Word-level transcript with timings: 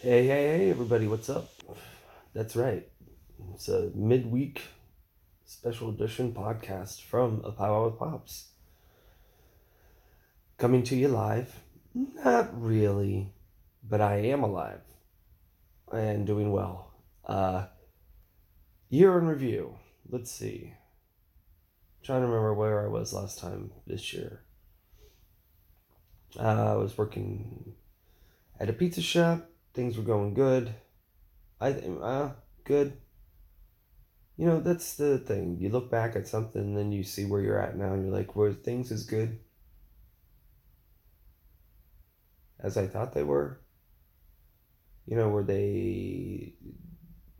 Hey, 0.00 0.28
hey, 0.28 0.58
hey, 0.58 0.70
everybody, 0.70 1.08
what's 1.08 1.28
up? 1.28 1.50
That's 2.32 2.54
right. 2.54 2.86
It's 3.52 3.66
a 3.66 3.90
midweek 3.96 4.62
special 5.44 5.90
edition 5.90 6.32
podcast 6.32 7.02
from 7.02 7.42
A 7.44 7.50
Powwow 7.50 7.86
with 7.86 7.98
Pops. 7.98 8.50
Coming 10.56 10.84
to 10.84 10.94
you 10.94 11.08
live. 11.08 11.52
Not 11.96 12.62
really, 12.62 13.32
but 13.82 14.00
I 14.00 14.18
am 14.18 14.44
alive 14.44 14.82
and 15.92 16.24
doing 16.24 16.52
well. 16.52 16.92
Uh, 17.24 17.66
year 18.90 19.18
in 19.18 19.26
review. 19.26 19.78
Let's 20.08 20.30
see. 20.30 20.74
trying 22.04 22.20
to 22.20 22.28
remember 22.28 22.54
where 22.54 22.84
I 22.84 22.88
was 22.88 23.12
last 23.12 23.40
time 23.40 23.72
this 23.84 24.12
year. 24.12 24.44
Uh, 26.38 26.74
I 26.74 26.76
was 26.76 26.96
working 26.96 27.74
at 28.60 28.70
a 28.70 28.72
pizza 28.72 29.02
shop 29.02 29.50
things 29.78 29.96
were 29.96 30.02
going 30.02 30.34
good. 30.34 30.74
I 31.60 31.72
think, 31.72 32.00
uh, 32.02 32.30
good. 32.64 32.94
You 34.36 34.46
know, 34.46 34.58
that's 34.58 34.94
the 34.94 35.18
thing. 35.18 35.58
You 35.60 35.68
look 35.68 35.88
back 35.88 36.16
at 36.16 36.26
something 36.26 36.60
and 36.60 36.76
then 36.76 36.90
you 36.90 37.04
see 37.04 37.24
where 37.24 37.40
you're 37.40 37.62
at 37.62 37.76
now 37.76 37.92
and 37.92 38.04
you're 38.04 38.12
like, 38.12 38.34
were 38.34 38.52
things 38.52 38.90
as 38.90 39.04
good 39.04 39.38
as 42.58 42.76
I 42.76 42.88
thought 42.88 43.14
they 43.14 43.22
were? 43.22 43.60
You 45.06 45.16
know, 45.16 45.28
were 45.28 45.44
they, 45.44 46.54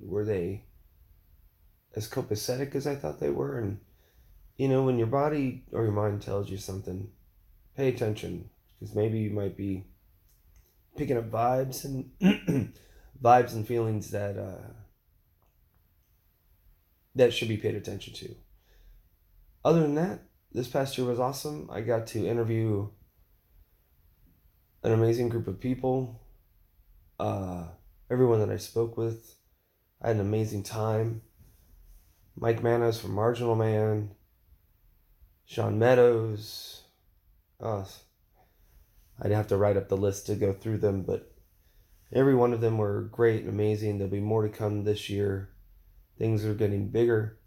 were 0.00 0.24
they 0.24 0.66
as 1.96 2.08
copacetic 2.08 2.76
as 2.76 2.86
I 2.86 2.94
thought 2.94 3.18
they 3.18 3.30
were? 3.30 3.58
And, 3.58 3.80
you 4.56 4.68
know, 4.68 4.84
when 4.84 4.98
your 4.98 5.08
body 5.08 5.64
or 5.72 5.82
your 5.82 5.90
mind 5.90 6.22
tells 6.22 6.48
you 6.48 6.58
something, 6.58 7.10
pay 7.76 7.88
attention 7.88 8.50
because 8.78 8.94
maybe 8.94 9.18
you 9.18 9.30
might 9.30 9.56
be 9.56 9.89
picking 10.96 11.16
up 11.16 11.30
vibes 11.30 11.84
and 11.84 12.10
vibes 13.22 13.52
and 13.52 13.66
feelings 13.66 14.10
that 14.10 14.36
uh, 14.36 14.68
that 17.14 17.32
should 17.32 17.48
be 17.48 17.56
paid 17.56 17.74
attention 17.74 18.14
to. 18.14 18.34
Other 19.64 19.82
than 19.82 19.94
that, 19.96 20.20
this 20.52 20.68
past 20.68 20.96
year 20.96 21.06
was 21.06 21.20
awesome. 21.20 21.68
I 21.70 21.80
got 21.80 22.06
to 22.08 22.26
interview 22.26 22.88
an 24.82 24.92
amazing 24.92 25.28
group 25.28 25.46
of 25.46 25.60
people. 25.60 26.20
Uh, 27.18 27.64
everyone 28.10 28.40
that 28.40 28.50
I 28.50 28.56
spoke 28.56 28.96
with, 28.96 29.34
I 30.00 30.08
had 30.08 30.16
an 30.16 30.22
amazing 30.22 30.62
time. 30.62 31.22
Mike 32.36 32.62
Manos 32.62 32.98
from 32.98 33.12
Marginal 33.12 33.54
Man, 33.54 34.12
Sean 35.44 35.78
Meadows, 35.78 36.84
uh, 37.60 37.84
I'd 39.22 39.32
have 39.32 39.48
to 39.48 39.56
write 39.56 39.76
up 39.76 39.88
the 39.88 39.96
list 39.96 40.26
to 40.26 40.34
go 40.34 40.52
through 40.52 40.78
them, 40.78 41.02
but 41.02 41.32
every 42.12 42.34
one 42.34 42.52
of 42.52 42.60
them 42.60 42.78
were 42.78 43.02
great 43.02 43.42
and 43.42 43.50
amazing. 43.50 43.98
There'll 43.98 44.10
be 44.10 44.20
more 44.20 44.42
to 44.42 44.48
come 44.48 44.84
this 44.84 45.10
year. 45.10 45.50
Things 46.18 46.44
are 46.44 46.54
getting 46.54 46.88
bigger. 46.88 47.38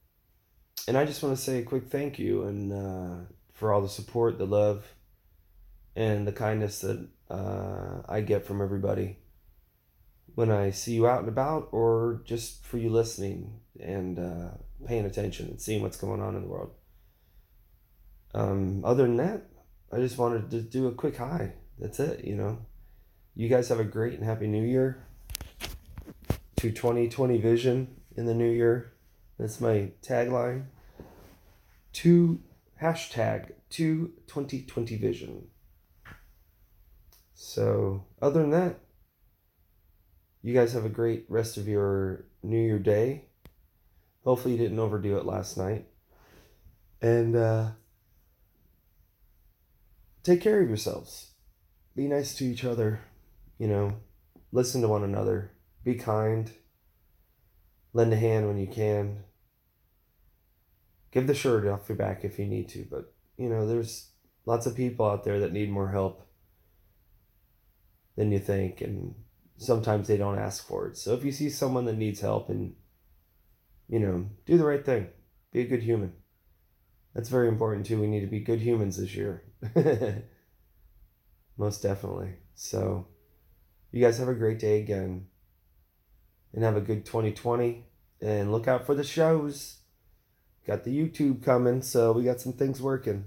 And 0.87 0.97
I 0.97 1.05
just 1.05 1.23
want 1.23 1.35
to 1.35 1.41
say 1.41 1.59
a 1.59 1.63
quick 1.63 1.87
thank 1.87 2.19
you 2.19 2.43
and 2.43 2.73
uh, 2.73 3.25
for 3.53 3.73
all 3.73 3.81
the 3.81 3.89
support, 3.89 4.37
the 4.37 4.45
love, 4.45 4.85
and 5.95 6.27
the 6.27 6.31
kindness 6.31 6.81
that 6.81 7.07
uh, 7.29 8.01
I 8.07 8.21
get 8.21 8.45
from 8.45 8.61
everybody 8.61 9.17
when 10.35 10.51
I 10.51 10.71
see 10.71 10.93
you 10.93 11.07
out 11.07 11.19
and 11.19 11.29
about, 11.29 11.69
or 11.71 12.21
just 12.25 12.65
for 12.65 12.77
you 12.77 12.89
listening 12.89 13.59
and 13.79 14.17
uh, 14.17 14.49
paying 14.85 15.05
attention 15.05 15.47
and 15.47 15.61
seeing 15.61 15.81
what's 15.83 15.97
going 15.97 16.21
on 16.21 16.35
in 16.35 16.41
the 16.41 16.47
world. 16.47 16.71
Um, 18.33 18.83
other 18.83 19.03
than 19.03 19.17
that, 19.17 19.43
I 19.91 19.97
just 19.97 20.17
wanted 20.17 20.49
to 20.49 20.61
do 20.61 20.87
a 20.87 20.91
quick 20.91 21.17
hi 21.17 21.53
that's 21.79 21.99
it, 21.99 22.23
you 22.23 22.35
know. 22.35 22.59
You 23.35 23.49
guys 23.49 23.69
have 23.69 23.79
a 23.79 23.83
great 23.83 24.13
and 24.13 24.23
happy 24.23 24.47
new 24.47 24.63
year. 24.63 25.05
To 26.57 26.71
2020 26.71 27.37
vision 27.39 27.95
in 28.15 28.25
the 28.25 28.33
new 28.33 28.49
year. 28.49 28.93
That's 29.39 29.59
my 29.59 29.91
tagline. 30.01 30.65
To 31.93 32.39
hashtag 32.81 33.51
to 33.71 34.13
2020 34.27 34.95
vision. 34.97 35.47
So, 37.33 38.05
other 38.21 38.41
than 38.41 38.51
that, 38.51 38.79
you 40.41 40.53
guys 40.53 40.73
have 40.73 40.85
a 40.85 40.89
great 40.89 41.25
rest 41.27 41.57
of 41.57 41.67
your 41.67 42.25
New 42.43 42.59
Year 42.59 42.79
day. 42.79 43.25
Hopefully, 44.23 44.53
you 44.53 44.59
didn't 44.59 44.79
overdo 44.79 45.17
it 45.17 45.25
last 45.25 45.57
night. 45.57 45.87
And 47.01 47.35
uh, 47.35 47.71
take 50.23 50.41
care 50.41 50.61
of 50.61 50.67
yourselves 50.67 51.32
be 51.95 52.07
nice 52.07 52.35
to 52.35 52.45
each 52.45 52.63
other, 52.63 53.01
you 53.57 53.67
know, 53.67 53.95
listen 54.51 54.81
to 54.81 54.87
one 54.87 55.03
another, 55.03 55.51
be 55.83 55.95
kind, 55.95 56.51
lend 57.93 58.13
a 58.13 58.17
hand 58.17 58.47
when 58.47 58.57
you 58.57 58.67
can. 58.67 59.23
Give 61.11 61.27
the 61.27 61.35
shirt 61.35 61.67
off 61.67 61.87
your 61.87 61.97
back 61.97 62.23
if 62.23 62.39
you 62.39 62.45
need 62.45 62.69
to, 62.69 62.85
but 62.89 63.13
you 63.37 63.49
know, 63.49 63.67
there's 63.67 64.09
lots 64.45 64.65
of 64.65 64.75
people 64.75 65.05
out 65.05 65.23
there 65.23 65.39
that 65.39 65.53
need 65.53 65.69
more 65.69 65.89
help 65.89 66.27
than 68.15 68.31
you 68.31 68.39
think 68.39 68.81
and 68.81 69.15
sometimes 69.57 70.07
they 70.07 70.17
don't 70.17 70.39
ask 70.39 70.67
for 70.67 70.87
it. 70.87 70.97
So 70.97 71.13
if 71.13 71.23
you 71.23 71.31
see 71.31 71.49
someone 71.49 71.85
that 71.85 71.97
needs 71.97 72.21
help 72.21 72.49
and 72.49 72.75
you 73.93 73.99
know, 73.99 74.25
do 74.45 74.57
the 74.57 74.65
right 74.65 74.83
thing. 74.83 75.07
Be 75.51 75.61
a 75.61 75.67
good 75.67 75.83
human. 75.83 76.13
That's 77.13 77.29
very 77.29 77.47
important 77.47 77.85
too. 77.85 78.01
We 78.01 78.07
need 78.07 78.21
to 78.21 78.27
be 78.27 78.39
good 78.39 78.59
humans 78.59 78.97
this 78.97 79.15
year. 79.15 79.43
Most 81.57 81.81
definitely. 81.81 82.35
So, 82.55 83.07
you 83.91 84.03
guys 84.03 84.17
have 84.17 84.27
a 84.27 84.33
great 84.33 84.59
day 84.59 84.81
again. 84.81 85.27
And 86.53 86.63
have 86.63 86.77
a 86.77 86.81
good 86.81 87.05
2020. 87.05 87.85
And 88.21 88.51
look 88.51 88.67
out 88.67 88.85
for 88.85 88.95
the 88.95 89.03
shows. 89.03 89.77
Got 90.65 90.83
the 90.83 90.97
YouTube 90.97 91.43
coming, 91.43 91.81
so 91.81 92.13
we 92.13 92.23
got 92.23 92.39
some 92.39 92.53
things 92.53 92.81
working. 92.81 93.25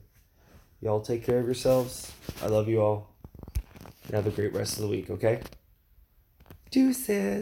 Y'all 0.80 1.00
take 1.00 1.24
care 1.24 1.38
of 1.38 1.44
yourselves. 1.44 2.12
I 2.42 2.46
love 2.46 2.68
you 2.68 2.80
all. 2.80 3.14
And 4.06 4.14
have 4.14 4.26
a 4.26 4.30
great 4.30 4.54
rest 4.54 4.76
of 4.76 4.82
the 4.82 4.88
week, 4.88 5.10
okay? 5.10 5.40
Deuces. 6.70 7.34